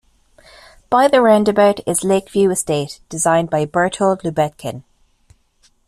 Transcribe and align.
By 0.89 1.07
the 1.07 1.21
roundabout 1.21 1.81
is 1.87 2.03
Lakeview 2.03 2.49
Estate, 2.49 2.99
designed 3.07 3.51
by 3.51 3.65
Berthold 3.65 4.23
Lubetkin. 4.23 4.81